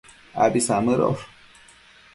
Abi 0.43 0.61
samëdosh 0.67 1.25